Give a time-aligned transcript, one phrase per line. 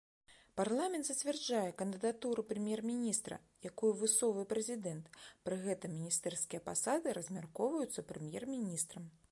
[0.59, 3.37] Парламент зацвярджае кандыдатуру прэм'ер-міністра,
[3.71, 9.11] якую высоўвае прэзідэнт, пры гэтым міністэрскія пасады размяркоўваюцца прэм'ер-міністрам.